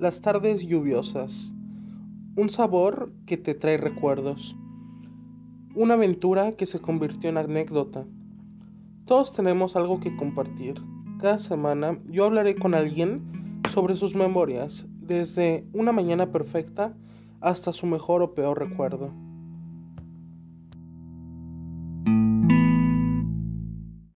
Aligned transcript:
Las 0.00 0.22
tardes 0.22 0.62
lluviosas. 0.62 1.52
Un 2.34 2.48
sabor 2.48 3.12
que 3.26 3.36
te 3.36 3.52
trae 3.52 3.76
recuerdos. 3.76 4.56
Una 5.74 5.92
aventura 5.92 6.52
que 6.52 6.64
se 6.64 6.80
convirtió 6.80 7.28
en 7.28 7.36
anécdota. 7.36 8.06
Todos 9.04 9.34
tenemos 9.34 9.76
algo 9.76 10.00
que 10.00 10.16
compartir. 10.16 10.80
Cada 11.20 11.38
semana 11.38 11.98
yo 12.08 12.24
hablaré 12.24 12.56
con 12.56 12.74
alguien 12.74 13.60
sobre 13.74 13.94
sus 13.94 14.14
memorias, 14.14 14.86
desde 15.02 15.66
una 15.74 15.92
mañana 15.92 16.32
perfecta 16.32 16.94
hasta 17.42 17.74
su 17.74 17.84
mejor 17.84 18.22
o 18.22 18.34
peor 18.34 18.58
recuerdo. 18.58 19.10